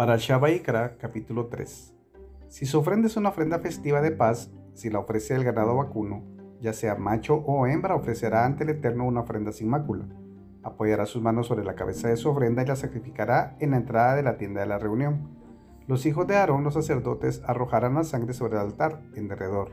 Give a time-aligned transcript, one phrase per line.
[0.00, 1.94] Para Shabbat capítulo 3.
[2.48, 6.24] Si su ofrenda es una ofrenda festiva de paz, si la ofrece el ganado vacuno,
[6.58, 10.06] ya sea macho o hembra, ofrecerá ante el Eterno una ofrenda sin mácula.
[10.62, 14.14] Apoyará sus manos sobre la cabeza de su ofrenda y la sacrificará en la entrada
[14.16, 15.36] de la tienda de la reunión.
[15.86, 19.72] Los hijos de Aarón, los sacerdotes, arrojarán la sangre sobre el altar en derredor.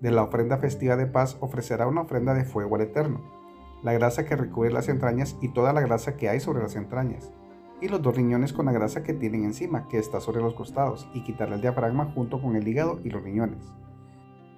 [0.00, 3.30] De la ofrenda festiva de paz ofrecerá una ofrenda de fuego al Eterno,
[3.82, 7.30] la grasa que recubre las entrañas y toda la grasa que hay sobre las entrañas
[7.80, 11.08] y los dos riñones con la grasa que tienen encima, que está sobre los costados,
[11.14, 13.72] y quitarle el diafragma junto con el hígado y los riñones.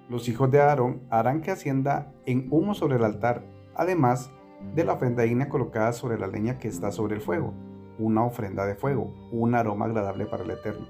[0.09, 4.31] Los hijos de Aarón harán que ascienda en humo sobre el altar, además
[4.75, 7.53] de la ofrenda ígnea colocada sobre la leña que está sobre el fuego,
[7.97, 10.87] una ofrenda de fuego, un aroma agradable para el Eterno.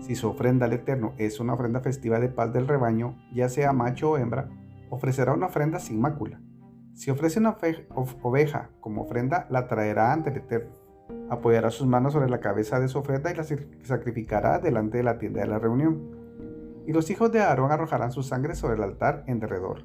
[0.00, 3.72] Si su ofrenda al Eterno es una ofrenda festiva de paz del rebaño, ya sea
[3.72, 4.48] macho o hembra,
[4.90, 6.40] ofrecerá una ofrenda sin mácula.
[6.94, 7.56] Si ofrece una
[8.22, 10.85] oveja como ofrenda, la traerá ante el Eterno
[11.28, 13.44] Apoyará sus manos sobre la cabeza de su ofrenda y la
[13.82, 16.00] sacrificará delante de la tienda de la reunión.
[16.86, 19.84] Y los hijos de Aarón arrojarán su sangre sobre el altar en derredor.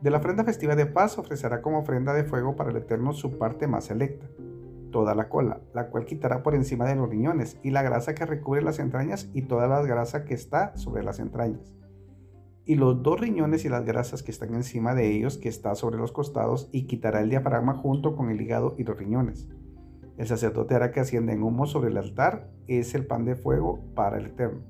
[0.00, 3.38] De la ofrenda festiva de paz ofrecerá como ofrenda de fuego para el Eterno su
[3.38, 4.26] parte más selecta,
[4.90, 8.26] toda la cola, la cual quitará por encima de los riñones, y la grasa que
[8.26, 11.72] recubre las entrañas y toda la grasa que está sobre las entrañas.
[12.64, 15.98] Y los dos riñones y las grasas que están encima de ellos, que está sobre
[15.98, 19.48] los costados, y quitará el diafragma junto con el hígado y los riñones
[20.16, 23.80] el sacerdote hará que ascienda en humo sobre el altar, es el pan de fuego
[23.94, 24.62] para el Eterno.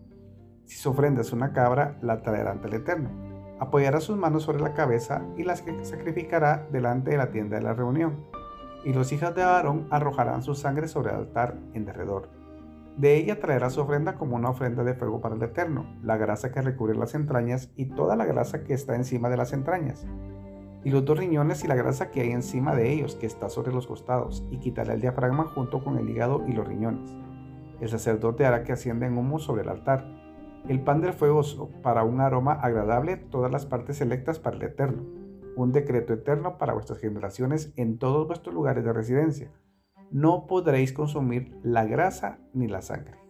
[0.64, 3.10] Si su ofrenda es una cabra, la traerá ante el Eterno.
[3.60, 7.74] Apoyará sus manos sobre la cabeza y las sacrificará delante de la tienda de la
[7.74, 8.24] reunión.
[8.84, 12.30] Y los hijos de Aarón arrojarán su sangre sobre el altar en derredor.
[12.96, 16.52] De ella traerá su ofrenda como una ofrenda de fuego para el Eterno, la grasa
[16.52, 20.06] que recubre las entrañas y toda la grasa que está encima de las entrañas
[20.84, 23.72] y los dos riñones y la grasa que hay encima de ellos, que está sobre
[23.72, 27.16] los costados, y quitará el diafragma junto con el hígado y los riñones.
[27.80, 30.06] El sacerdote hará que ascienda en humo sobre el altar.
[30.68, 31.42] El pan del fuego
[31.82, 35.02] para un aroma agradable, todas las partes selectas para el eterno.
[35.56, 39.50] Un decreto eterno para vuestras generaciones en todos vuestros lugares de residencia.
[40.10, 43.23] No podréis consumir la grasa ni la sangre.